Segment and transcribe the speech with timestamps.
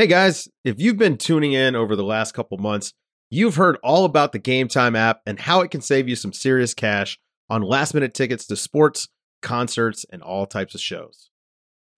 [0.00, 2.94] Hey guys, if you've been tuning in over the last couple months,
[3.28, 6.32] you've heard all about the Game Time app and how it can save you some
[6.32, 7.18] serious cash
[7.50, 9.08] on last minute tickets to sports,
[9.42, 11.28] concerts, and all types of shows.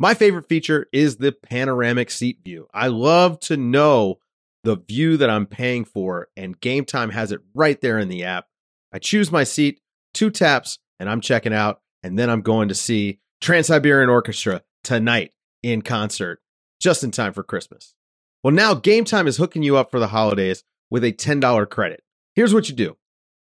[0.01, 2.67] My favorite feature is the panoramic seat view.
[2.75, 4.19] I love to know
[4.65, 8.25] the view that I'm paying for, and Game Time has it right there in the
[8.25, 8.47] app.
[8.93, 9.81] I choose my seat,
[10.13, 14.63] two taps, and I'm checking out, and then I'm going to see Trans Siberian Orchestra
[14.83, 15.31] tonight
[15.63, 16.42] in concert
[16.83, 17.95] just in time for Christmas.
[18.43, 22.03] Well, now Game Time is hooking you up for the holidays with a $10 credit.
[22.35, 22.97] Here's what you do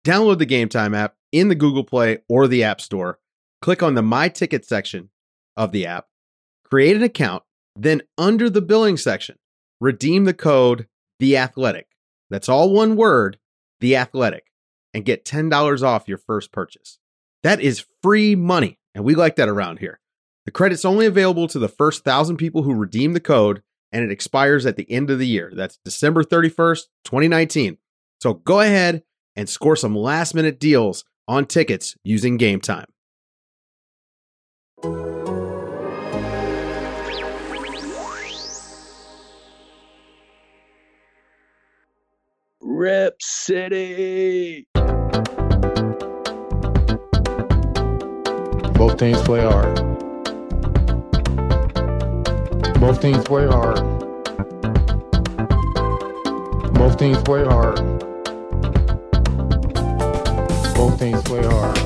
[0.05, 3.19] download the Game Time app in the Google Play or the App Store,
[3.61, 5.09] click on the My Ticket section
[5.55, 6.07] of the app,
[6.65, 7.43] create an account,
[7.75, 9.37] then under the billing section,
[9.79, 10.87] redeem the code
[11.19, 11.87] The Athletic.
[12.29, 13.37] That's all one word,
[13.79, 14.47] The Athletic,
[14.93, 16.99] and get $10 off your first purchase.
[17.43, 20.00] That is free money, and we like that around here.
[20.45, 24.11] The credit's only available to the first thousand people who redeem the code, and it
[24.11, 25.51] expires at the end of the year.
[25.53, 27.77] That's December 31st, 2019.
[28.21, 29.03] So go ahead
[29.35, 32.87] and score some last minute deals on tickets using Game Time.
[42.59, 44.65] Rip City.
[48.73, 49.90] Both teams play hard.
[52.81, 53.75] Both teams play hard.
[56.73, 57.75] Both teams play hard.
[60.73, 61.77] Both teams play hard.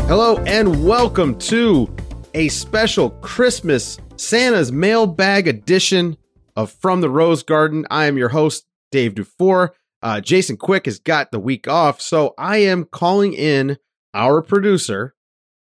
[0.00, 1.90] Hello and welcome to
[2.34, 6.18] a special Christmas Santa's mailbag edition
[6.56, 7.86] of From the Rose Garden.
[7.90, 9.74] I am your host, Dave Dufour.
[10.02, 13.78] Uh, Jason Quick has got the week off, so I am calling in
[14.12, 15.14] our producer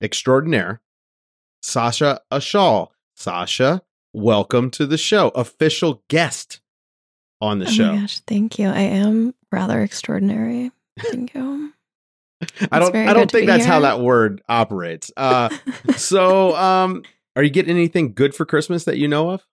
[0.03, 0.81] extraordinaire,
[1.67, 2.87] Sasha Ashal.
[3.13, 3.81] Sasha,
[4.13, 5.29] welcome to the show.
[5.29, 6.61] Official guest
[7.41, 7.93] on the oh show.
[7.93, 8.69] my gosh, thank you.
[8.69, 10.71] I am rather extraordinary.
[10.97, 11.73] Thank you.
[12.71, 15.11] I don't I don't think that's how that word operates.
[15.17, 15.49] Uh
[15.97, 17.03] so um
[17.35, 19.45] are you getting anything good for Christmas that you know of?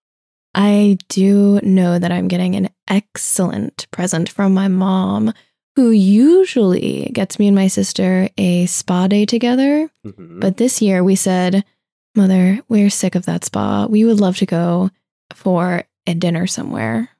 [0.55, 5.33] I do know that I'm getting an excellent present from my mom,
[5.75, 9.91] who usually gets me and my sister a spa day together.
[10.06, 10.38] Mhm.
[10.38, 11.65] But this year we said,
[12.14, 13.86] Mother, we're sick of that spa.
[13.86, 14.91] We would love to go
[15.32, 17.10] for a dinner somewhere.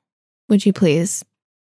[0.49, 1.25] Would you please?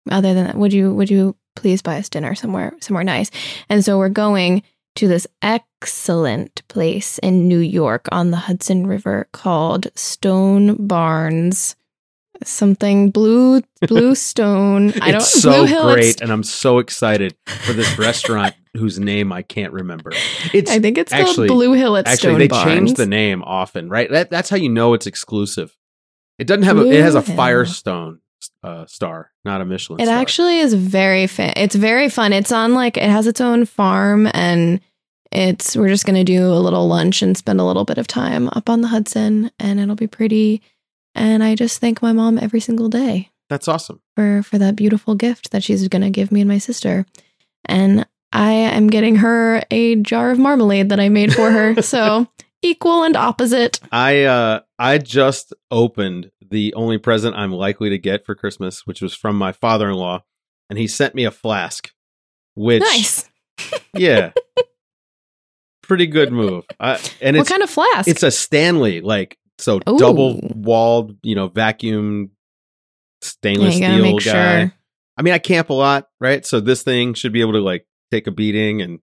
[0.10, 3.30] Other than that, would you would you please buy us dinner somewhere somewhere nice?
[3.70, 4.64] And so we're going
[4.96, 11.76] to this excellent place in New York on the Hudson River called Stone Barns.
[12.44, 14.94] Something blue blue stone.
[15.02, 19.00] I don't it's so Blue Hill, great and I'm so excited for this restaurant whose
[19.00, 20.12] name I can't remember.
[20.54, 22.66] It's I think it's actually- called Blue Hill at actually Stone they Barns.
[22.72, 24.10] change the name often, right?
[24.10, 25.76] That, that's how you know it's exclusive.
[26.40, 27.36] It doesn't have a it has a Hill.
[27.36, 28.20] Firestone
[28.64, 30.18] uh, star, not a Michelin It star.
[30.20, 31.54] actually is very fun.
[31.58, 32.32] It's very fun.
[32.34, 34.80] It's on like it has its own farm and
[35.32, 38.08] it's we're just going to do a little lunch and spend a little bit of
[38.08, 40.62] time up on the Hudson and it'll be pretty
[41.16, 44.00] and I just thank my mom every single day That's awesome.
[44.16, 47.06] for for that beautiful gift that she's going to give me and my sister.
[47.66, 51.82] And I am getting her a jar of marmalade that I made for her.
[51.82, 52.28] so
[52.62, 53.80] equal and opposite.
[53.92, 59.02] I uh I just opened the only present I'm likely to get for Christmas, which
[59.02, 60.24] was from my father-in-law,
[60.70, 61.92] and he sent me a flask.
[62.56, 63.30] Which nice.
[63.94, 64.32] yeah.
[65.84, 66.66] Pretty good move.
[66.80, 68.08] I, and What it's kind of flask?
[68.08, 69.98] it's a Stanley like so Ooh.
[69.98, 72.32] double walled, you know, vacuum
[73.22, 74.22] stainless gotta steel guy.
[74.60, 74.74] sure.
[75.18, 76.46] I mean, I camp a lot, right?
[76.46, 79.00] So this thing should be able to like take a beating and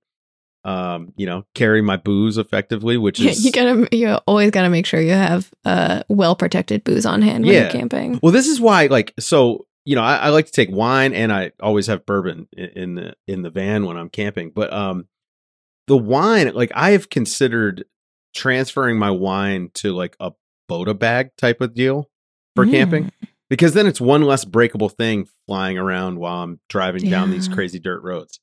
[0.65, 4.87] um, you know, carry my booze effectively, which is you gotta you always gotta make
[4.87, 7.61] sure you have uh well protected booze on hand when Yeah.
[7.65, 8.19] you're camping.
[8.23, 11.31] Well, this is why, like, so you know, I, I like to take wine, and
[11.31, 14.53] I always have bourbon in, in the in the van when I'm camping.
[14.55, 15.07] But um,
[15.87, 17.85] the wine, like, I have considered
[18.35, 20.33] transferring my wine to like a
[20.67, 22.09] bota bag type of deal
[22.57, 22.71] for Mm.
[22.71, 23.13] camping,
[23.51, 27.79] because then it's one less breakable thing flying around while I'm driving down these crazy
[27.79, 28.41] dirt roads.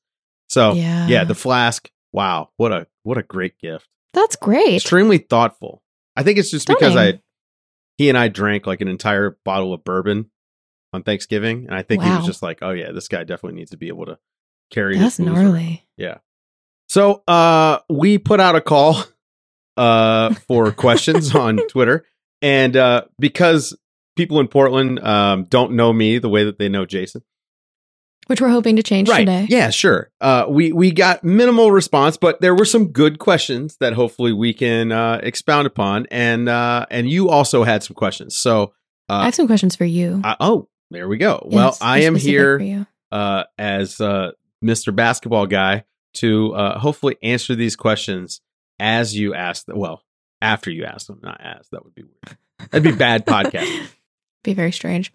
[0.52, 1.06] So Yeah.
[1.08, 1.90] yeah, the flask.
[2.12, 3.88] Wow, what a what a great gift.
[4.12, 4.74] That's great.
[4.74, 5.82] Extremely thoughtful.
[6.14, 7.20] I think it's just because I
[7.96, 10.30] he and I drank like an entire bottle of bourbon
[10.92, 13.70] on Thanksgiving, and I think he was just like, "Oh yeah, this guy definitely needs
[13.70, 14.18] to be able to
[14.70, 15.86] carry." That's gnarly.
[15.96, 16.18] Yeah.
[16.90, 19.02] So, uh, we put out a call,
[19.78, 22.04] uh, for questions on Twitter,
[22.42, 23.74] and uh, because
[24.16, 27.22] people in Portland um don't know me the way that they know Jason,
[28.26, 29.20] which we're hoping to change right.
[29.20, 29.46] today.
[29.48, 30.10] Yeah, sure.
[30.20, 34.54] Uh, we we got minimal response, but there were some good questions that hopefully we
[34.54, 38.36] can uh, expound upon, and uh, and you also had some questions.
[38.36, 38.72] So,
[39.08, 40.20] I uh, have some questions for you.
[40.24, 41.46] I, oh, there we go.
[41.50, 44.32] well, I am here uh, as uh,
[44.64, 44.94] Mr.
[44.94, 45.84] Basketball Guy
[46.14, 48.40] to uh, hopefully answer these questions
[48.78, 49.78] as you ask them.
[49.78, 50.02] Well,
[50.40, 51.68] after you ask them, not as.
[51.70, 52.38] That would be weird.
[52.70, 53.88] That'd be bad podcast.
[54.42, 55.12] Be very strange.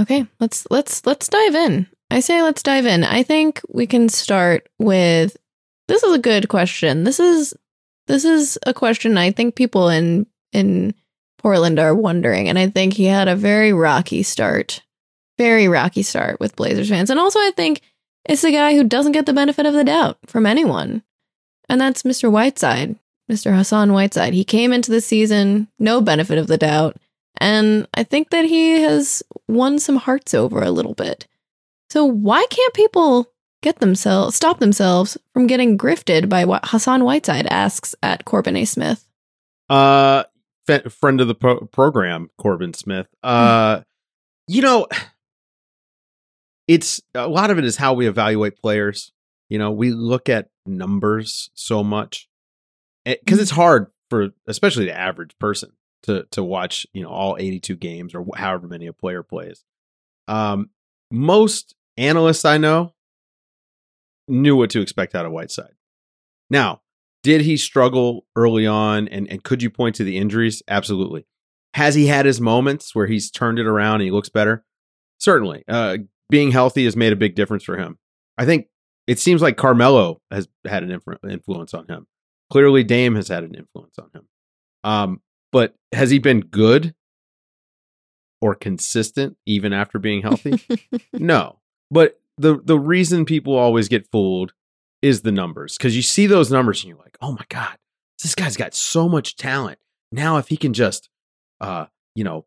[0.00, 1.86] Okay, let's let's let's dive in.
[2.10, 3.04] I say let's dive in.
[3.04, 5.36] I think we can start with
[5.88, 7.04] this is a good question.
[7.04, 7.54] This is
[8.06, 10.94] this is a question I think people in in
[11.38, 14.82] Portland are wondering and I think he had a very rocky start.
[15.38, 17.10] Very rocky start with Blazers fans.
[17.10, 17.80] And also I think
[18.24, 21.02] it's the guy who doesn't get the benefit of the doubt from anyone.
[21.68, 22.30] And that's Mr.
[22.30, 22.96] Whiteside,
[23.30, 23.56] Mr.
[23.56, 24.34] Hassan Whiteside.
[24.34, 26.96] He came into the season no benefit of the doubt.
[27.42, 31.26] And I think that he has won some hearts over a little bit.
[31.90, 37.48] So why can't people get themselves stop themselves from getting grifted by what Hassan Whiteside
[37.48, 38.64] asks at Corbin A.
[38.64, 39.08] Smith?
[39.68, 40.22] Uh,
[40.88, 43.08] friend of the pro- program, Corbin Smith.
[43.24, 43.80] Uh,
[44.46, 44.86] you know,
[46.68, 49.10] it's a lot of it is how we evaluate players.
[49.48, 52.28] You know, we look at numbers so much
[53.04, 55.72] because it's hard for especially the average person
[56.04, 56.86] to to watch.
[56.92, 59.64] You know, all eighty two games or however many a player plays.
[60.28, 60.70] Um,
[61.10, 62.94] most analysts I know
[64.28, 65.74] knew what to expect out of Whiteside.
[66.48, 66.80] Now,
[67.22, 70.62] did he struggle early on and, and could you point to the injuries?
[70.68, 71.26] Absolutely.
[71.74, 74.64] Has he had his moments where he's turned it around and he looks better?
[75.18, 75.64] Certainly.
[75.68, 75.98] Uh,
[76.30, 77.98] being healthy has made a big difference for him.
[78.38, 78.66] I think
[79.06, 80.90] it seems like Carmelo has had an
[81.28, 82.06] influence on him.
[82.50, 84.28] Clearly, Dame has had an influence on him.
[84.84, 85.22] Um,
[85.52, 86.94] but has he been good
[88.40, 90.60] or consistent even after being healthy?
[91.12, 91.60] no.
[91.90, 94.54] But the the reason people always get fooled
[95.02, 97.76] is the numbers because you see those numbers and you're like, oh my god,
[98.22, 99.78] this guy's got so much talent.
[100.10, 101.08] Now, if he can just,
[101.60, 102.46] uh, you know,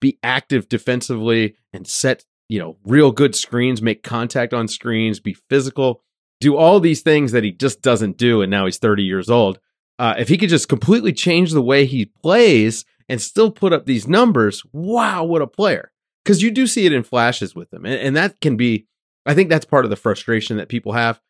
[0.00, 5.36] be active defensively and set, you know, real good screens, make contact on screens, be
[5.48, 6.02] physical,
[6.40, 9.60] do all these things that he just doesn't do, and now he's 30 years old.
[10.02, 13.86] Uh, if he could just completely change the way he plays and still put up
[13.86, 15.92] these numbers, wow, what a player!
[16.24, 18.88] Because you do see it in flashes with him, and, and that can be
[19.24, 21.20] I think that's part of the frustration that people have.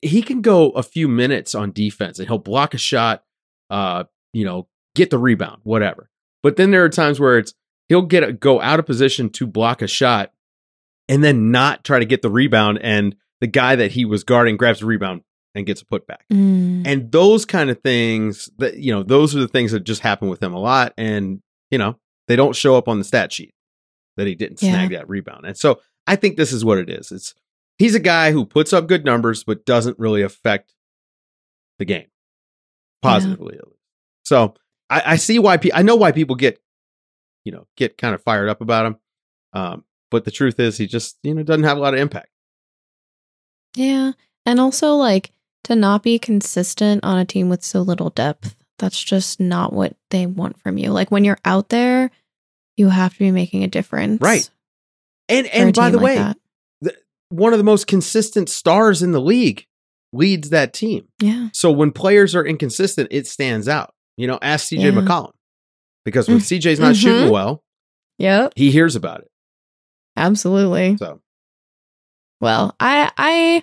[0.00, 3.22] He can go a few minutes on defense and he'll block a shot,
[3.68, 6.08] uh, you know, get the rebound, whatever.
[6.42, 7.54] But then there are times where it's
[7.88, 10.32] he'll get a, go out of position to block a shot
[11.08, 14.56] and then not try to get the rebound and the guy that he was guarding
[14.56, 15.22] grabs the rebound
[15.54, 16.18] and gets a putback.
[16.32, 16.82] Mm.
[16.86, 20.28] And those kind of things that you know, those are the things that just happen
[20.28, 21.96] with him a lot and you know,
[22.28, 23.54] they don't show up on the stat sheet
[24.16, 24.72] that he didn't Yeah.
[24.72, 25.46] snag that rebound.
[25.46, 27.10] And so I think this is what it is.
[27.12, 27.34] It's
[27.78, 30.74] he's a guy who puts up good numbers but doesn't really affect
[31.78, 32.06] the game
[33.02, 33.54] positively.
[33.54, 33.76] least.
[34.24, 34.54] So
[34.88, 36.60] I, I see why pe- I know why people get
[37.44, 38.96] you know get kind of fired up about him.
[39.52, 42.28] Um, but the truth is, he just you know doesn't have a lot of impact.
[43.74, 44.12] Yeah.
[44.46, 45.30] And also, like,
[45.64, 49.94] to not be consistent on a team with so little depth, that's just not what
[50.10, 50.90] they want from you.
[50.90, 52.10] Like, when you're out there,
[52.76, 54.20] you have to be making a difference.
[54.20, 54.48] Right.
[55.28, 56.96] And and by the like way, that.
[57.28, 59.66] one of the most consistent stars in the league
[60.12, 61.06] leads that team.
[61.20, 61.50] Yeah.
[61.52, 63.94] So when players are inconsistent, it stands out.
[64.16, 64.90] You know, ask CJ Yeah.
[64.90, 65.32] McCollum.
[66.04, 66.42] Because when Mm.
[66.58, 67.32] CJ's not shooting Mhm.
[67.32, 67.62] well,
[68.18, 68.54] Yep.
[68.56, 69.30] he hears about it.
[70.16, 70.96] Absolutely.
[70.96, 71.20] So
[72.40, 73.62] Well, I I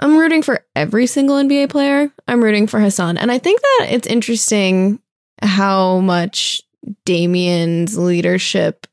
[0.00, 2.10] I'm rooting for every single NBA player.
[2.26, 3.18] I'm rooting for Hassan.
[3.18, 4.98] And I think that it's interesting
[5.42, 6.62] how much
[7.04, 8.86] Damien's leadership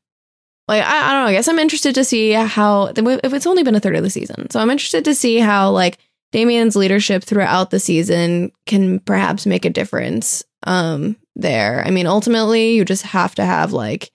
[0.68, 3.62] like I, I don't know, I guess I'm interested to see how if it's only
[3.62, 4.50] been a third of the season.
[4.50, 5.98] So I'm interested to see how like
[6.30, 11.82] Damien's leadership throughout the season can perhaps make a difference um there.
[11.86, 14.10] I mean, ultimately you just have to have like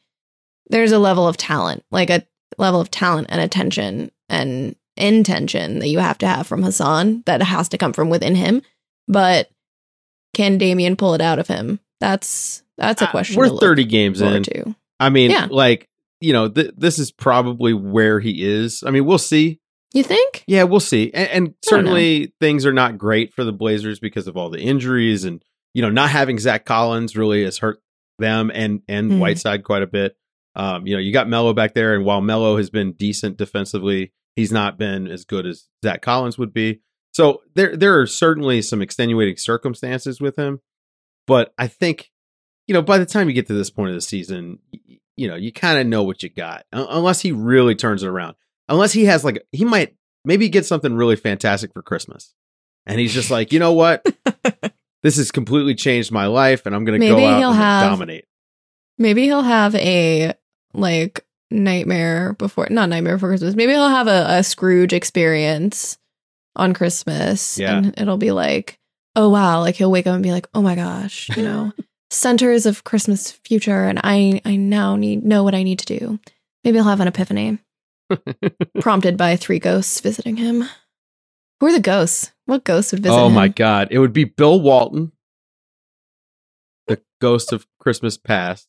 [0.70, 2.24] there's a level of talent, like a
[2.60, 7.42] level of talent and attention and intention that you have to have from Hassan that
[7.42, 8.62] has to come from within him.
[9.08, 9.50] But
[10.34, 11.80] can Damien pull it out of him?
[12.00, 13.36] That's that's a uh, question.
[13.38, 14.44] we're to look 30 games in.
[14.44, 14.76] to.
[15.00, 15.48] I mean, Yeah.
[15.50, 15.88] like,
[16.22, 18.84] you know, th- this is probably where he is.
[18.86, 19.60] I mean, we'll see.
[19.94, 20.44] You think?
[20.48, 21.12] Yeah, we'll see.
[21.14, 21.52] And, and I don't know.
[21.92, 25.82] certainly things are not great for the Blazers because of all the injuries and you
[25.82, 27.80] know not having Zach Collins really has hurt
[28.20, 29.20] them and and Hmm.
[29.20, 30.16] Whiteside quite a bit.
[30.56, 34.14] Um, you know, you got Melo back there, and while Melo has been decent defensively,
[34.36, 36.82] he's not been as good as Zach Collins would be.
[37.14, 40.62] So there there are certainly some extenuating circumstances with him,
[41.28, 42.12] but I think
[42.68, 44.60] you know by the time you get to this point of the season,
[45.16, 48.36] you know you kind of know what you got, unless he really turns it around
[48.70, 49.96] unless he has like he might
[50.26, 52.34] maybe get something really fantastic for Christmas,
[52.86, 54.04] and he's just like, you know what,
[55.04, 57.92] this has completely changed my life, and I'm gonna Maybe go out he'll and have-
[57.92, 58.26] dominate.
[58.98, 60.34] Maybe he'll have a
[60.74, 63.56] like nightmare before, not nightmare before Christmas.
[63.56, 65.98] Maybe he'll have a, a Scrooge experience
[66.56, 67.58] on Christmas.
[67.58, 67.78] Yeah.
[67.78, 68.80] And it'll be like,
[69.16, 71.72] oh wow, like he'll wake up and be like, oh my gosh, you know,
[72.10, 76.20] centers of Christmas future, and I I now need know what I need to do.
[76.64, 77.60] Maybe he'll have an epiphany
[78.80, 80.64] prompted by three ghosts visiting him.
[81.60, 82.32] Who are the ghosts?
[82.46, 83.54] What ghosts would visit Oh my him?
[83.56, 85.12] god, it would be Bill Walton,
[86.88, 88.68] the ghost of Christmas past.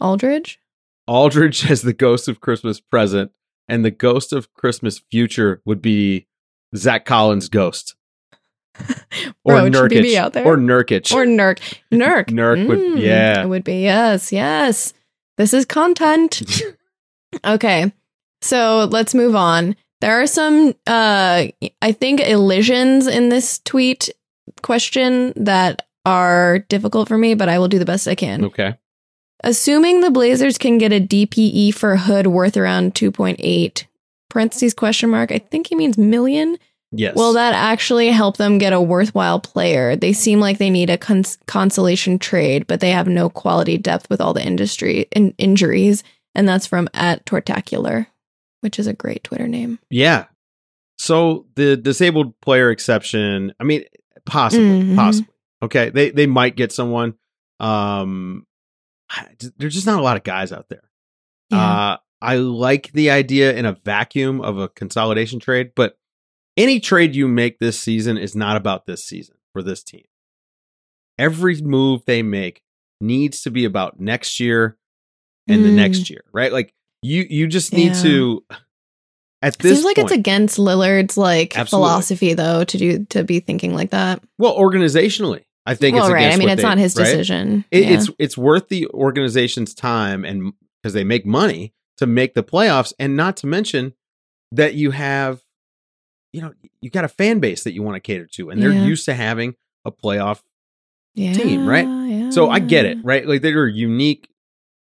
[0.00, 0.60] Aldridge?
[1.06, 3.30] Aldridge as the ghost of Christmas present,
[3.68, 6.26] and the ghost of Christmas future would be
[6.74, 7.94] Zach Collins' ghost.
[9.44, 10.02] Or Bro, should Nurkic.
[10.02, 10.44] be out there?
[10.44, 11.10] Or Nurkic.
[11.14, 11.60] Or Nurk.
[11.92, 12.26] Nurk.
[12.26, 13.42] Nurk would- Mm, yeah.
[13.42, 13.82] It would be.
[13.82, 14.32] Yes.
[14.32, 14.92] Yes.
[15.38, 16.42] This is content.
[17.46, 17.90] okay.
[18.42, 19.76] So let's move on.
[20.02, 21.46] There are some, uh,
[21.80, 24.10] I think, elisions in this tweet
[24.62, 28.44] question that are difficult for me, but I will do the best I can.
[28.46, 28.74] okay.
[29.44, 33.84] Assuming the Blazers can get a DPE for Hood worth around 2.8,
[34.30, 36.56] parentheses question mark, I think he means million.
[36.92, 37.16] Yes.
[37.16, 39.96] Will that actually help them get a worthwhile player?
[39.96, 44.08] They seem like they need a cons- consolation trade, but they have no quality depth
[44.08, 46.02] with all the industry in- injuries.
[46.34, 48.06] And that's from at Tortacular,
[48.60, 49.78] which is a great Twitter name.
[49.90, 50.26] Yeah.
[50.98, 53.84] So the disabled player exception, I mean,
[54.24, 54.96] possibly, Mhm.
[54.96, 55.32] possibly.
[55.62, 55.90] Okay.
[55.90, 57.14] They they might get someone.
[57.60, 58.46] Um
[59.58, 60.82] there's just not a lot of guys out there.
[61.52, 65.96] Uh I like the idea in a vacuum of a consolidation trade, but
[66.56, 70.04] any trade you make this season is not about this season for this team.
[71.18, 72.62] Every move they make
[73.00, 74.76] needs to be about next year
[75.48, 75.74] and the Mm.
[75.74, 76.52] next year, right?
[76.52, 76.72] Like
[77.02, 78.02] you you just need Yeah.
[78.02, 78.44] to
[79.42, 81.86] at this seems like point, it's against Lillard's like Absolutely.
[81.88, 84.22] philosophy though to do to be thinking like that.
[84.38, 85.44] well organizationally.
[85.66, 86.32] I think well, it's right.
[86.32, 87.04] I mean, it's they- not his right?
[87.04, 87.64] decision.
[87.70, 87.90] It, Yeah.
[87.98, 92.92] It's it's worth the organization's time and because they make money to make the playoffs,
[92.98, 93.94] and not to mention
[94.52, 95.40] that you have,
[96.32, 98.70] you know, you got a fan base that you want to cater to, and they're
[98.72, 98.84] Yeah.
[98.84, 99.54] used to having
[99.84, 100.42] a playoff.
[101.14, 102.30] yeah, team, right?
[102.32, 103.26] So I get it, right?
[103.26, 104.28] Like they're a unique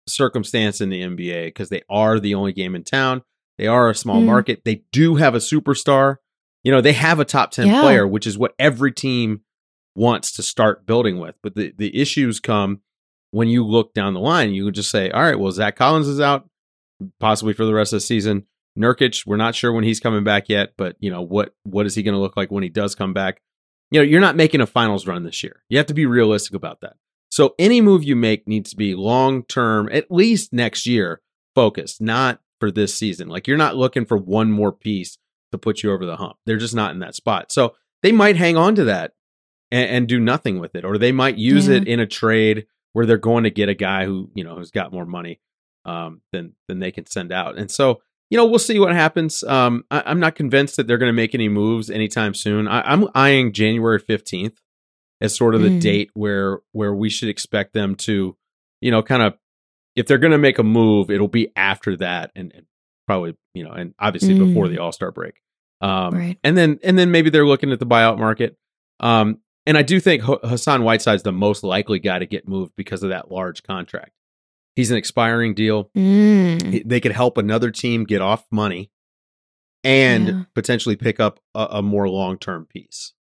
[0.09, 3.23] circumstance in the NBA because they are the only game in town.
[3.57, 4.27] They are a small Mm.
[4.27, 4.63] market.
[4.65, 6.17] They do have a superstar.
[6.65, 7.81] You know, they have a top 10 Yeah.
[7.83, 9.43] player, which is what every team
[9.95, 11.37] wants to start building with.
[11.43, 12.81] But the, the issues come
[13.31, 14.55] when you look down the line.
[14.55, 16.49] You just say, all right, well, Zach Collins is out
[17.21, 18.47] possibly for the rest of the season.
[18.79, 21.95] Nurkic, we're not sure when he's coming back yet, but you know what what is
[21.95, 23.41] he going to look like when he does come back?
[23.91, 25.63] You know, you're not making a finals run this year.
[25.69, 26.95] You have to be realistic about that.
[27.31, 31.21] So any move you make needs to be long term, at least next year
[31.55, 33.29] focused, not for this season.
[33.29, 35.19] Like you're not looking for one more piece
[35.53, 36.37] to put you over the hump.
[36.47, 37.53] They're just not in that spot.
[37.53, 39.13] So they might hang on to that
[39.75, 41.77] and, and do nothing with it, or they might use Yeah.
[41.77, 44.71] it in a trade where they're going to get a guy who you know who's
[44.71, 45.41] got more money
[45.85, 47.59] um, than than they can send out.
[47.59, 48.01] And so
[48.31, 49.43] you know we'll see what happens.
[49.45, 52.69] Um, I, I'm not convinced that they're going to make any moves anytime soon.
[52.69, 54.57] I, I'm eyeing January 15th
[55.21, 55.81] as sort of the Mm.
[55.81, 58.37] date where where we should expect them to,
[58.81, 59.35] you know, kind of
[59.97, 62.67] if they're going to make a move, it'll be after that and, and
[63.07, 64.39] probably you know, and obviously Mm.
[64.49, 65.41] before the All Star break.
[65.81, 66.39] Um, Right.
[66.43, 68.57] And then and then maybe they're looking at the buyout market.
[69.01, 73.03] Um, and I do think Hassan Whiteside's the most likely guy to get moved because
[73.03, 74.13] of that large contract.
[74.77, 75.91] He's an expiring deal.
[75.97, 76.73] Mm.
[76.73, 78.91] He- They could help another team get off money
[79.85, 80.43] and Yeah.
[80.55, 83.13] potentially pick up a, a more long term piece.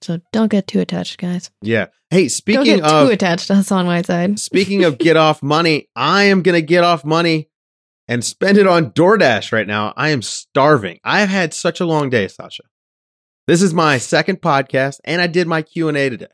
[0.00, 1.50] So don't get too attached, guys.
[1.62, 1.86] Yeah.
[2.10, 4.38] Hey, don't speaking get of too attached to Hassan Whiteside.
[4.38, 7.48] Speaking of get off money, I am going to get off money
[8.08, 9.94] and spend it on DoorDash right now.
[9.96, 10.98] I am starving.
[11.04, 12.64] I've had such a long day, Sasha.
[13.46, 16.26] This is my second podcast and I did my Q&A today.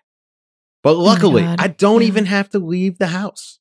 [0.83, 1.61] But luckily, God.
[1.61, 2.09] I don't Yeah.
[2.09, 3.59] even have to leave the house.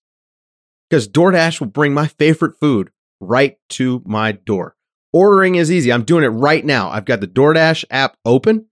[0.92, 2.90] Cuz DoorDash will bring my favorite food
[3.20, 4.76] right to my door.
[5.14, 5.92] Ordering is easy.
[5.92, 6.90] I'm doing it right now.
[6.90, 8.66] I've got the DoorDash app open.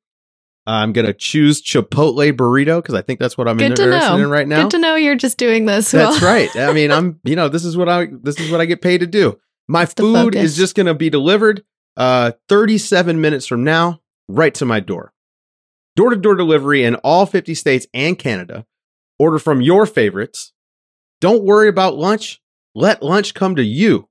[0.68, 4.30] I'm going to choose Chipotle burrito cuz I think that's what I'm Good interested in
[4.30, 4.64] right now.
[4.64, 5.92] Good to know you're just doing this.
[5.92, 6.54] That's right.
[6.56, 9.00] I mean, I'm you know, this is what I this is what I get paid
[9.00, 9.38] to do.
[9.68, 11.64] My the food is just going to be delivered
[11.98, 15.14] uh 37 minutes from now right to my door.
[15.96, 18.66] Door-to-door delivery in all 50 states and Canada.
[19.18, 20.52] Order from your favorites.
[21.22, 22.42] Don't worry about lunch.
[22.74, 24.10] Let lunch come to you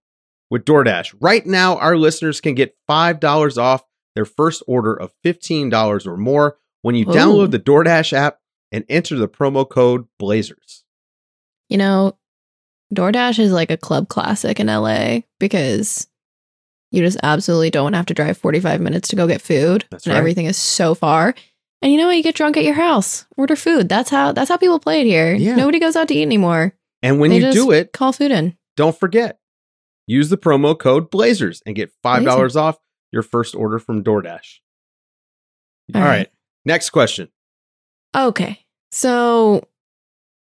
[0.51, 1.15] with DoorDash.
[1.21, 3.83] Right now our listeners can get $5 off
[4.15, 7.13] their first order of $15 or more when you Ooh.
[7.13, 8.39] download the DoorDash app
[8.73, 10.85] and enter the promo code Blazers.
[11.69, 12.17] You know,
[12.95, 16.09] DoorDash is like a club classic in LA because
[16.95, 19.85] You just absolutely don't want to have to drive 45 minutes to go get food.
[19.91, 20.19] That's and right.
[20.19, 21.35] everything is so far.
[21.83, 22.17] And you know what?
[22.17, 23.27] You get drunk at your house.
[23.37, 23.89] Order food.
[23.89, 25.35] That's how that's how people play it here.
[25.35, 25.57] Yeah.
[25.57, 26.73] Nobody goes out to eat anymore.
[27.03, 28.57] And when They you do it, Call food in.
[28.77, 29.39] don't forget
[30.07, 32.79] use the promo code Blazers and get five dollars off
[33.13, 34.59] your first order from DoorDash.
[35.95, 36.17] All All right.
[36.17, 36.29] right.
[36.65, 37.29] Next question.
[38.17, 38.61] Okay.
[38.91, 39.67] So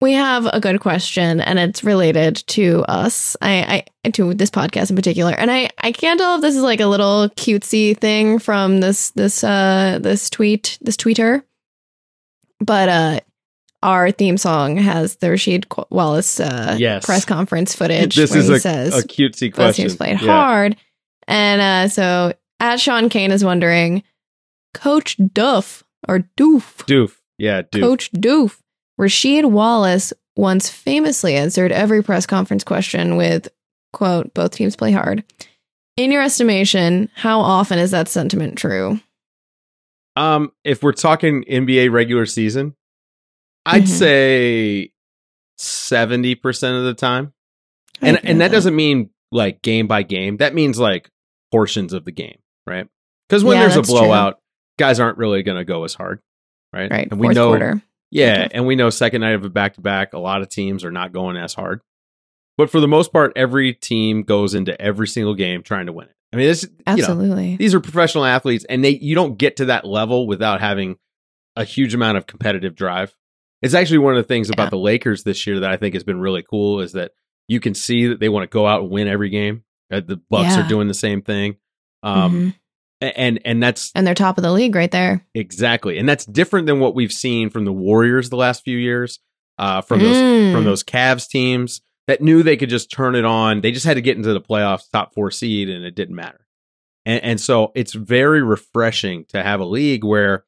[0.01, 3.37] we have a good question and it's related to us.
[3.43, 5.33] I, I to this podcast in particular.
[5.33, 9.11] And I I can't tell if this is like a little cutesy thing from this
[9.11, 11.43] this uh this tweet, this tweeter.
[12.61, 13.21] But uh
[13.83, 17.05] our theme song has the Rasheed Wallace uh Yes.
[17.05, 19.85] press conference footage this where is he a, says a cutesy question.
[19.85, 20.27] teams played Yeah.
[20.33, 20.77] hard.
[21.29, 24.03] And uh, so as Sean Kane is wondering,
[24.75, 27.17] Coach Duff or Doof, Doof.
[27.39, 27.81] Yeah, doof.
[27.81, 28.59] Coach Doof,
[29.01, 33.49] Rasheed Wallace once famously answered every press conference question with,
[33.93, 35.25] quote, both teams play hard.
[35.97, 39.01] In your estimation, how often is that sentiment true?
[40.17, 42.75] Um, if we're talking NBA regular season,
[43.67, 43.89] I'd Mhm.
[43.89, 44.93] say
[45.59, 47.33] seventy percent of the time,
[48.03, 50.39] I and and with that doesn't mean like game by game.
[50.39, 51.11] That means like
[51.53, 52.87] portions of the game, right?
[53.29, 53.99] Because when Yeah, there's a that's true.
[54.01, 54.41] blowout,
[54.79, 56.21] guys aren't really going to go as hard,
[56.73, 56.91] right?
[56.91, 57.09] Right.
[57.11, 57.83] and we fourth know, quarter.
[58.11, 60.85] Yeah, and we know second night of a back to back, a lot of teams
[60.85, 61.81] are not going as hard.
[62.57, 66.09] But for the most part, every team goes into every single game trying to win
[66.09, 66.15] it.
[66.33, 67.57] I mean, this, you know, Absolutely.
[67.57, 70.97] these are professional athletes and they you don't get to that level without having
[71.57, 73.15] a huge amount of competitive drive
[73.63, 74.71] it's actually one of the things about Yeah.
[74.71, 77.11] the lakers this year that i think has been really cool is that
[77.49, 80.17] you can see that they want to go out and win every game Uh, the
[80.31, 80.65] bucks Yeah.
[80.65, 81.57] are doing the same thing
[82.05, 82.55] um Mhm.
[83.01, 85.25] And and that's And they're top of the league right there.
[85.35, 89.19] exactly and that's different than what we've seen from the warriors the last few years
[89.59, 90.53] uh from those Mm.
[90.53, 93.61] from those Cavs teams that knew they could just turn it on.
[93.61, 96.45] They just had to get into the playoffs, top four seed, and it didn't matter.
[97.07, 100.45] And, and so it's very refreshing to have a league where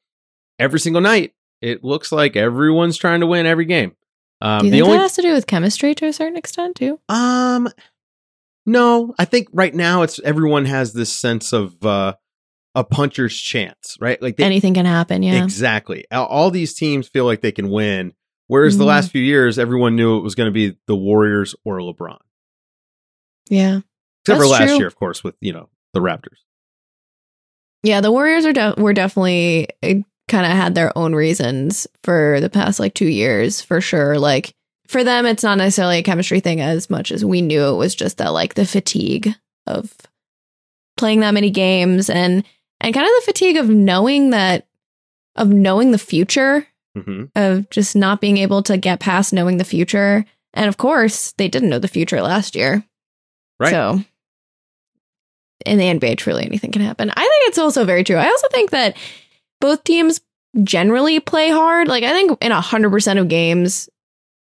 [0.59, 3.95] every single night it looks like everyone's trying to win every game.
[4.41, 6.35] Um, Do you the think only that has to do with chemistry to a certain
[6.37, 6.99] extent too?
[7.07, 7.69] um,
[8.65, 12.13] no, I think right now it's everyone has this sense of uh,
[12.75, 14.21] a puncher's chance, right?
[14.21, 15.43] Like they, Anything can happen, yeah.
[15.43, 16.05] Exactly.
[16.11, 18.13] All, these teams feel like they can win.
[18.47, 18.87] Whereas the Mhm.
[18.87, 22.17] last few years, everyone knew it was going to be the Warriors or LeBron.
[23.49, 23.81] yeah.
[24.25, 24.77] Except for last true.
[24.77, 26.37] year, of course, with, you know, the Raptors.
[27.83, 32.49] Yeah, the Warriors are de- were definitely kind of had their own reasons for the
[32.49, 34.17] past like 2 years for sure.
[34.17, 34.53] Like
[34.87, 37.93] for them it's not necessarily a chemistry thing as much as we knew it was
[37.93, 39.35] just that like the fatigue
[39.67, 39.93] of
[40.95, 42.45] playing that many games and
[42.83, 44.67] and kind of the fatigue of knowing that
[45.35, 49.65] of knowing the future hmm of just not being able to get past knowing the
[49.65, 50.25] future.
[50.53, 52.83] And of course, they didn't know the future last year.
[53.59, 53.71] Right.
[53.71, 54.03] So
[55.65, 57.09] in the NBA, truly anything can happen.
[57.09, 58.17] I think it's also very true.
[58.17, 58.95] I also think that
[59.59, 60.21] both teams
[60.61, 61.87] generally play hard.
[61.87, 63.89] Like I think in hundred percent of games,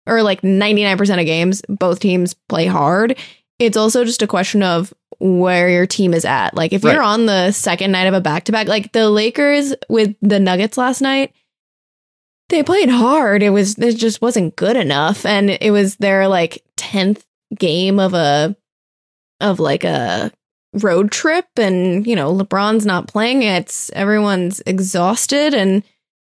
[0.07, 3.19] or like ninety nine percent of games, both teams play hard.
[3.59, 6.55] It's also just a question of where your team is at.
[6.55, 6.95] Like if Right.
[6.95, 10.39] you're on the second night of a back to back, like the Lakers with the
[10.39, 11.33] Nuggets last night,
[12.49, 13.43] they played hard.
[13.43, 17.25] It was it just wasn't good enough, and it was their like tenth
[17.59, 18.57] game of a
[19.41, 20.33] of like a
[20.75, 23.43] road trip, and you know LeBron's not playing.
[23.43, 25.83] It's everyone's exhausted, and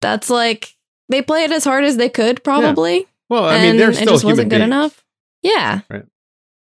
[0.02, 0.76] that's like
[1.10, 3.08] they played as hard as they could probably.
[3.30, 4.67] Well, I and mean, they're it still just human wasn't good beings.
[4.67, 5.04] enough.
[5.44, 5.82] Yeah.
[5.89, 6.06] Right.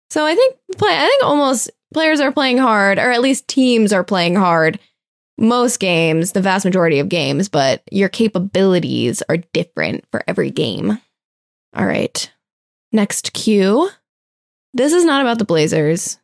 [0.10, 0.96] So I think play.
[0.96, 4.80] I think almost players are playing hard, or at least teams are playing hard.
[5.38, 11.00] Most games, the vast majority of games, but your capabilities are different for every game.
[11.76, 12.32] All right.
[12.94, 13.90] Next cue.
[14.74, 16.18] This is not about the Blazers,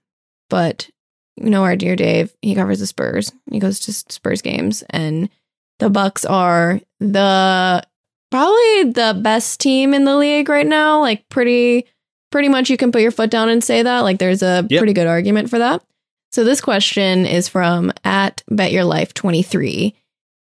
[0.49, 0.89] but
[1.35, 3.31] you know our dear Dave, he covers the Spurs.
[3.49, 5.29] He goes to Spurs games and
[5.79, 7.83] the Bucks are the
[8.29, 11.01] probably the best team in the league right now.
[11.01, 11.87] Like pretty
[12.31, 13.99] pretty much you can put your foot down and say that.
[14.01, 14.79] Like there's a Yep.
[14.79, 15.81] pretty good argument for that.
[16.31, 19.93] So this question is from at Bet Your Life 23.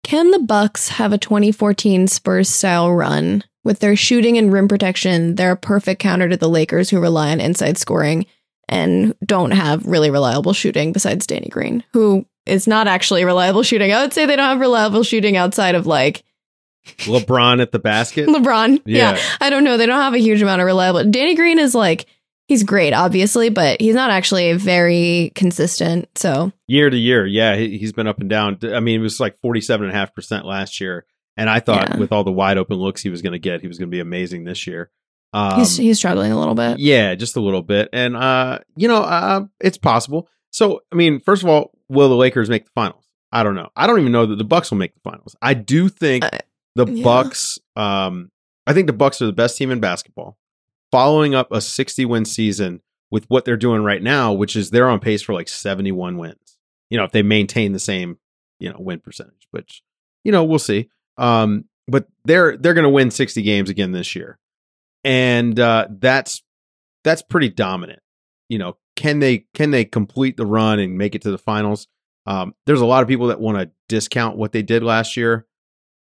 [0.02, 5.34] Can the Bucks have a 2014 Spurs style run with their shooting and rim protection?
[5.34, 8.24] They're a perfect counter to the Lakers who rely on inside scoring
[8.68, 13.92] and don't have really reliable shooting besides Danny Green, who is not actually reliable shooting.
[13.92, 16.22] I would say they don't have reliable shooting outside of like
[16.98, 18.28] LeBron at the basket.
[18.28, 18.82] LeBron.
[18.84, 19.14] Yeah.
[19.16, 19.22] Yeah.
[19.40, 19.76] I don't know.
[19.76, 21.04] They don't have a huge amount of reliable.
[21.10, 22.06] Danny Green is like,
[22.48, 26.08] he's great, obviously, but he's not actually very consistent.
[26.16, 27.26] So, year to year.
[27.26, 28.58] Yeah, he, he's been up and down.
[28.62, 31.04] I mean, it was like 47.5% last year.
[31.36, 31.96] And I thought Yeah.
[31.98, 33.94] with all the wide open looks he was going to get, he was going to
[33.94, 34.90] be amazing this year.
[35.34, 36.78] Um, he's, he's struggling a little bit.
[36.78, 37.90] yeah, just a little bit.
[37.92, 40.28] And, uh, you know, uh, it's possible.
[40.50, 43.04] So, I mean, first of all, will the Lakers make the finals?
[43.32, 43.68] I don't know.
[43.76, 45.36] I don't even know that the Bucks will make the finals.
[45.42, 46.30] I do think Uh,
[46.76, 47.02] the yeah.
[47.02, 47.58] Bucks.
[47.74, 48.30] Um,
[48.66, 50.36] I think the Bucks are the best team in basketball.
[50.92, 54.88] Following up a 60 win season with what they're doing right now, which is they're
[54.88, 56.58] on pace for like 71 wins.
[56.90, 58.18] You know, if they maintain the same,
[58.60, 59.82] you know, win percentage, which
[60.22, 60.88] you know we'll see.
[61.18, 64.38] Um, but they're they're going to win 60 games again this year,
[65.02, 66.42] and uh, that's
[67.02, 68.00] that's pretty dominant.
[68.48, 71.88] You know, can they can they complete the run and make it to the finals?
[72.26, 75.46] Um, there's a lot of people that want to discount what they did last year.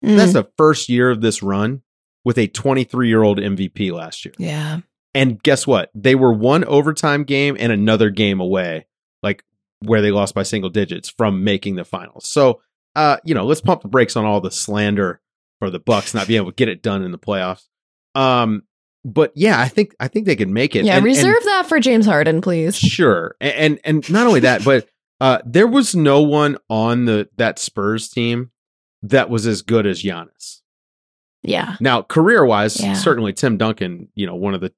[0.04, 1.82] Mm, That's the first year of this run
[2.26, 4.34] with a 23 year old MVP last year.
[4.38, 4.80] yeah.
[5.16, 5.90] And guess what?
[5.96, 8.86] They were one overtime game and another game away,
[9.24, 9.44] like
[9.80, 12.28] where they lost by single digits from making the finals.
[12.28, 12.62] So,
[12.96, 15.20] uh, you know, let's pump the brakes on all the slander
[15.60, 17.64] for the Bucks not being able to get it done in the playoffs.
[18.14, 18.64] Um,
[19.04, 20.86] but yeah, I think I think they can make it.
[20.86, 22.78] Yeah, And- and- reserve that for James Harden, please.
[22.78, 24.88] Sure, A- and and not only that, but
[25.22, 28.52] uh, there was no one on the that Spurs team
[29.04, 30.62] that was as good as Giannis.
[31.44, 31.78] Yeah.
[31.80, 32.94] Now, career wise, Yeah.
[32.94, 34.74] certainly Tim Duncan, you know, one of the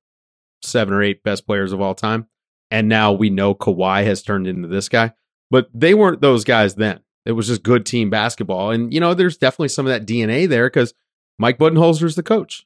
[0.63, 2.27] seven or eight best players of all time,
[2.69, 5.13] and now we know Kawhi has turned into this guy.
[5.49, 6.99] But they weren't those guys then.
[7.25, 10.47] It was just good team basketball, and you know, there's definitely some of that DNA
[10.47, 10.93] there because
[11.39, 12.65] Mike Budenholzer's the coach,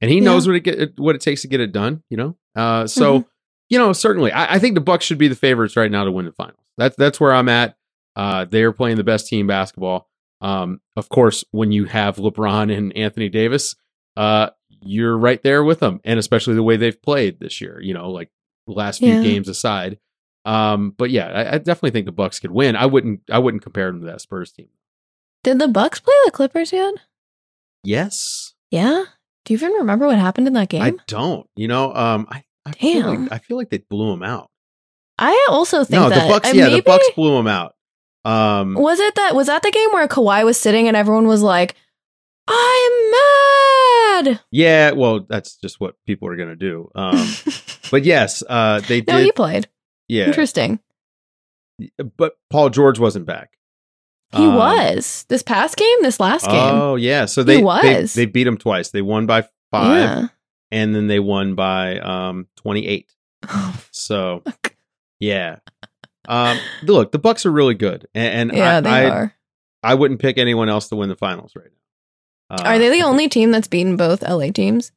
[0.00, 0.24] and he Yeah.
[0.24, 2.02] knows what it get, what it takes to get it done.
[2.10, 3.28] You know, uh, so Mm-hmm.
[3.70, 6.10] you know, certainly, I, I think the Bucks should be the favorites right now to
[6.10, 6.60] win the finals.
[6.78, 7.76] That's that's where I'm at.
[8.16, 10.08] Uh, they are playing the best team basketball.
[10.46, 13.74] Um, of course, when you have LeBron and Anthony Davis,
[14.16, 14.50] uh,
[14.82, 17.80] you're right there with them, and especially the way they've played this year.
[17.80, 18.30] You know, like
[18.66, 19.22] last few Yeah.
[19.22, 19.98] games aside.
[20.44, 22.76] Um, but yeah, I, I definitely think the Bucks could win.
[22.76, 23.20] I wouldn't.
[23.30, 24.68] I wouldn't compare them to that Spurs team.
[25.42, 26.94] Did the Bucks play the Clippers yet?
[27.84, 29.04] Yes, Yeah.
[29.44, 30.82] Do you even remember what happened in that game?
[30.82, 31.48] I don't.
[31.54, 33.22] You know, um, I, I feel Damn.
[33.26, 34.50] like I feel like they blew them out.
[35.20, 36.48] I also think No, that the Bucks.
[36.48, 37.75] uh, Yeah, maybe, the Bucks blew them out.
[38.26, 41.42] Um, Was it that was that the game where Kawhi was sitting and everyone was
[41.42, 41.74] like,
[42.48, 46.90] "I'm mad." Yeah, well, that's just what people are gonna do.
[46.94, 47.28] Um,
[47.90, 49.24] but yes, uh, they no, did.
[49.26, 49.68] he played.
[50.08, 50.80] yeah, Interesting.
[52.16, 53.52] but Paul George wasn't back.
[54.34, 56.54] He Um, was this past game, this last game.
[56.56, 58.14] Oh yeah, so they, they was.
[58.14, 58.90] they beat him twice.
[58.90, 60.26] They won by five, Yeah.
[60.72, 63.12] and then they won by um twenty eight.
[63.92, 64.42] So
[65.20, 65.56] yeah,
[66.28, 69.34] um, look, the Bucks are really good, and, and yeah, I, they I, are.
[69.82, 71.66] I wouldn't pick anyone else to win the finals right
[72.50, 72.56] now.
[72.56, 74.92] Uh, Are they the only team that's beaten both LA teams?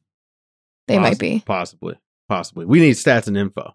[0.88, 1.42] They poss- might be.
[1.46, 2.64] possibly, possibly.
[2.64, 3.74] We need stats and info.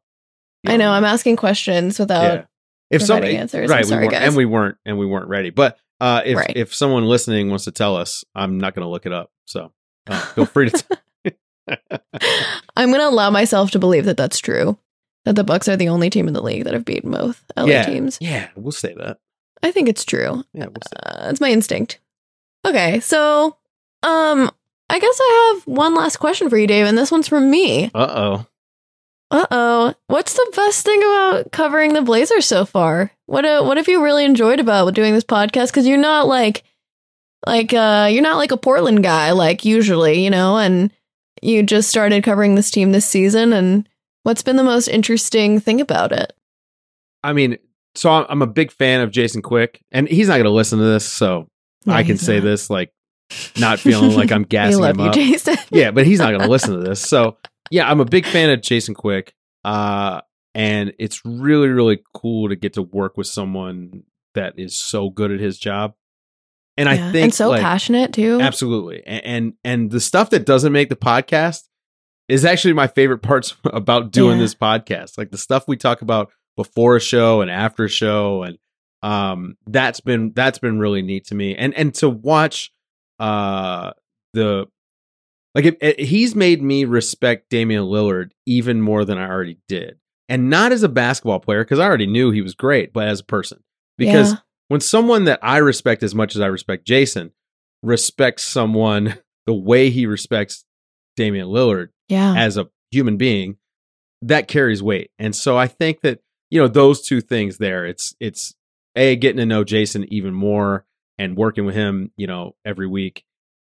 [0.68, 0.92] I know.
[0.92, 2.34] I'm asking questions without.
[2.34, 2.46] yeah.
[2.90, 3.70] If somebody answers.
[3.70, 4.28] right, I'm sorry, we guys.
[4.28, 5.50] and we weren't, and we weren't ready.
[5.50, 6.54] But uh, if Right.
[6.56, 9.32] if someone listening wants to tell us, I'm not going to look it up.
[9.46, 9.72] So
[10.08, 10.84] uh, feel free to.
[12.78, 14.78] I'm going to allow myself to believe that that's true.
[15.26, 17.66] That the Bucks are the only team in the league that have beaten both LA
[17.66, 18.18] yeah, teams.
[18.22, 19.18] yeah, we'll say that.
[19.64, 20.44] I think it's true.
[20.54, 20.98] Yeah, we'll say.
[21.04, 22.00] Uh, it's my instinct.
[22.66, 23.58] Okay, so
[24.04, 24.52] um,
[24.90, 27.86] I guess I have one last question for you, Dave, and this one's from me.
[27.94, 28.46] Uh oh.
[29.32, 33.12] Uh oh, what's the best thing about covering the Blazers so far?
[33.26, 35.68] What uh, what have you really enjoyed about doing this podcast?
[35.68, 36.64] Because you're not like
[37.48, 40.92] like uh you're not like a Portland guy like usually, you know, and
[41.42, 43.52] you just started covering this team this season.
[43.52, 43.90] And
[44.26, 46.34] what's been the most interesting thing about it?
[47.24, 47.58] I mean,
[47.94, 50.86] so I'm, a big fan of Jason Quick, and he's not going to listen to
[50.86, 51.48] this, so
[51.86, 52.44] No, I can say not.
[52.44, 52.92] this like
[53.58, 55.14] not feeling like I'm gassing love him you, up.
[55.14, 55.56] Jason.
[55.70, 57.00] yeah, but he's not going to listen to this.
[57.00, 57.38] So
[57.72, 59.34] yeah, I'm a big fan of Jason Quick,
[59.64, 60.22] uh,
[60.56, 65.32] and it's really really cool to get to work with someone that is so good
[65.32, 65.94] at his job.
[66.78, 68.40] And I think and so like, passionate too.
[68.42, 71.62] absolutely, and, and and the stuff that doesn't make the podcast
[72.28, 74.44] is actually my favorite parts about doing Yeah.
[74.44, 75.18] this podcast.
[75.18, 78.58] Like the stuff we talk about before a show and after a show, and
[79.04, 81.56] um, that's been that's been really neat to me.
[81.56, 82.72] And and to watch
[83.20, 83.92] uh
[84.34, 84.66] the
[85.54, 90.00] like it, it- he's made me respect Damian Lillard even more than I already did,
[90.28, 93.20] and not as a basketball player because I already knew he was great, but as
[93.20, 93.64] a person
[93.98, 94.38] because Yeah.
[94.70, 97.32] when someone that I respect as much as I respect Jason
[97.84, 100.66] respects someone the way he respects
[101.16, 103.58] Damian Lillard yeah, as a human being,
[104.22, 105.12] that carries weight.
[105.20, 108.56] And so I think that, you know, those two things there, it's it's
[108.96, 110.86] a getting to know Jason even more
[111.18, 113.24] and working with him, you know, every week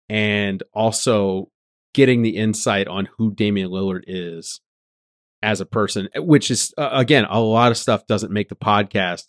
[0.09, 1.51] and also
[1.95, 4.61] getting the insight on who Damian Lillard is
[5.42, 9.25] as a person, which is uh, again, a lot of stuff doesn't make the podcast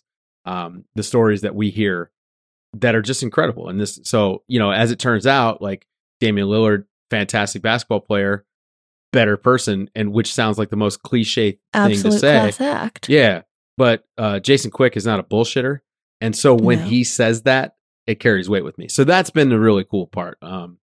[0.46, 2.10] um the stories that we hear
[2.74, 3.68] that are just incredible.
[3.68, 5.86] And this so, you know, as it turns out, like
[6.20, 8.44] Damian Lillard, fantastic basketball player,
[9.14, 12.38] better person, and which sounds like the most cliche thing to say.
[12.38, 13.08] class act.
[13.08, 13.42] Yeah.
[13.78, 15.78] but uh, Jason Quick is not a bullshitter,
[16.20, 16.84] and so when No.
[16.84, 18.88] he says that, it carries weight with me.
[18.88, 20.36] So that's been the really cool part.
[20.42, 20.78] Um,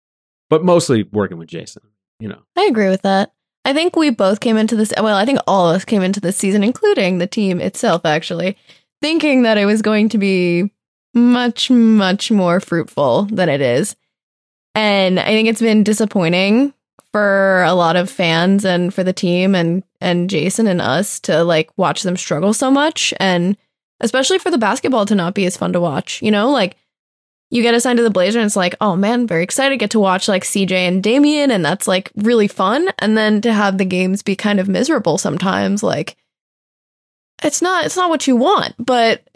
[0.50, 1.82] but mostly working with Jason,
[2.20, 2.42] you know.
[2.56, 3.32] I agree with that.
[3.64, 4.92] I think we both came into this.
[4.96, 8.56] Well, I think all of us came into this season, including the team itself, actually,
[9.02, 10.70] thinking that it was going to be
[11.12, 13.96] much, much more fruitful than it is.
[14.74, 16.72] And I think it's been disappointing
[17.12, 21.42] for a lot of fans and for the team and and Jason and us to
[21.42, 23.56] like watch them struggle so much and
[24.00, 26.22] especially for the basketball to not be as fun to watch.
[26.22, 26.76] You know, like
[27.50, 30.00] you get assigned to the Blazer and it's like, oh man, very excited get to
[30.00, 32.90] watch like CJ and Damian and that's like really fun.
[32.98, 36.16] And then to have the games be kind of miserable sometimes, like
[37.42, 38.74] it's not it's not what you want.
[38.78, 39.28] But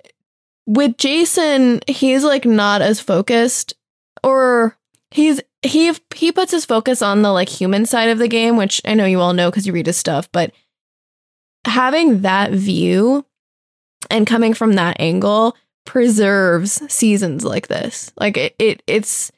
[0.66, 3.74] with Jason, he's like not as focused
[4.22, 4.76] or
[5.10, 8.80] he's he he puts his focus on the like human side of the game, which
[8.84, 10.52] I know you all know because you read his stuff, but
[11.64, 13.24] having that view
[14.10, 18.12] and coming from that angle preserves seasons like this.
[18.16, 19.30] Like it, it it's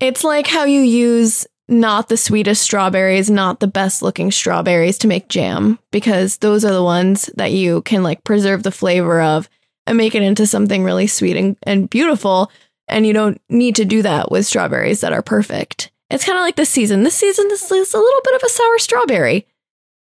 [0.00, 5.08] it's like how you use not the sweetest strawberries, not the best looking strawberries to
[5.08, 9.48] make jam because those are the ones that you can like preserve the flavor of
[9.86, 12.50] and make it into something really sweet and, and beautiful.
[12.88, 15.90] And you don't need to do that with strawberries that are perfect.
[16.10, 17.02] It's kind of like this season.
[17.02, 19.46] This season this is a little bit of a sour strawberry,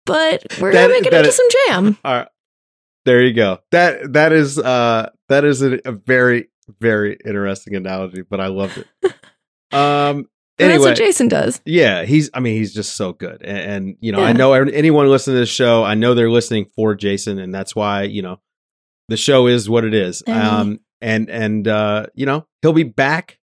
[0.05, 1.97] but we're That- gonna make it into is- some jam.
[2.05, 2.27] All right.
[3.05, 3.59] There you go.
[3.71, 8.77] That that is uh that is a, a very very interesting analogy, but I loved
[8.77, 8.87] it.
[9.73, 10.27] Um
[10.59, 11.61] And anyway, that's what Jason does.
[11.65, 13.41] yeah, he's I mean he's just so good.
[13.41, 13.57] And,
[13.87, 16.93] and you know, I know anyone listening to this show, I know they're listening for
[16.95, 18.39] Jason and that's why, you know,
[19.07, 20.23] the show is what it is.
[20.27, 23.39] Um and and uh you know, he'll be back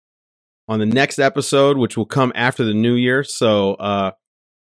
[0.68, 3.22] on the next episode which will come after the new year.
[3.24, 4.12] So uh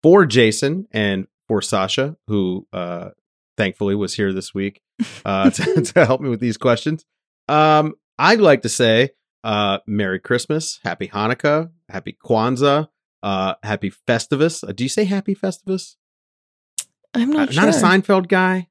[0.01, 3.09] for Jason and for Sasha who uh
[3.57, 4.81] thankfully was here this week
[5.25, 7.05] uh, to, to help me with these questions.
[7.47, 9.11] Um, I'd like to say
[9.43, 12.87] uh, Merry Christmas, Happy Hanukkah, Happy Kwanzaa,
[13.21, 14.67] uh, Happy Festivus.
[14.67, 15.95] Uh, do you say Happy Festivus?
[17.13, 17.65] I'm Uh, not sure.
[17.65, 18.69] Not a Seinfeld guy,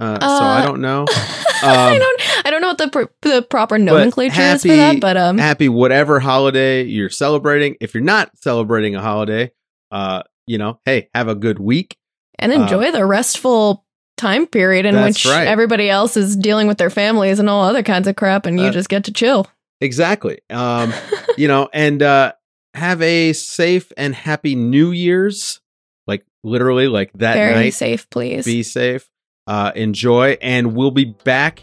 [0.00, 1.06] uh, so I Uh, don't know.
[1.62, 2.21] I Um, don't.
[2.44, 5.68] I don't know what the pr- the proper nomenclature is for that, but um, Happy
[5.68, 7.76] whatever holiday you're celebrating.
[7.80, 9.52] If you're not celebrating a holiday,
[9.90, 11.96] uh, you know, hey, have a good week.
[12.38, 13.84] and uh, enjoy the restful
[14.16, 15.46] time period in which right.
[15.46, 18.66] everybody else is dealing with their families and all other kinds of crap, and you
[18.66, 19.46] Uh, just get to chill.
[19.80, 20.38] Exactly.
[20.50, 20.92] Um,
[21.36, 22.32] you know, and uh,
[22.74, 25.60] have a safe and happy New Year's.
[26.06, 27.74] Like literally, like that Very night.
[27.74, 28.44] safe, please.
[28.44, 29.08] Be safe.
[29.46, 31.62] Uh, enjoy, and we'll be back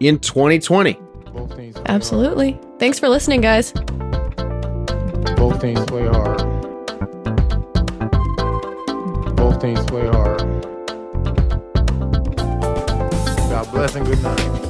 [0.00, 0.94] in 2020.
[1.32, 2.58] Both teams play Absolutely.
[2.78, 3.72] Thanks for listening, guys.
[5.36, 6.38] Both teams play hard.
[9.36, 10.40] Both teams play hard.
[13.50, 14.69] God bless and good night.